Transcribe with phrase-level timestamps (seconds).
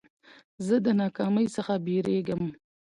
[0.65, 2.43] زه د ناکامۍ څخه بېرېږم.